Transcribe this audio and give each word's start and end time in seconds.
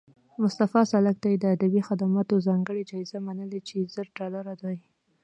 مصطفی 0.41 0.81
سالک 0.91 1.15
ته 1.23 1.27
یې 1.31 1.37
د 1.39 1.45
ادبي 1.55 1.81
خدماتو 1.87 2.43
ځانګړې 2.47 2.83
جایزه 2.91 3.17
منلې 3.27 3.59
چې 3.67 3.77
زر 3.93 4.07
ډالره 4.17 4.53
دي 4.61 4.77